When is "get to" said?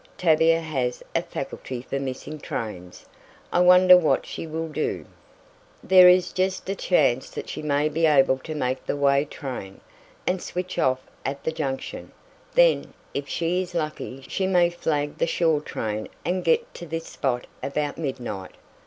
16.43-16.87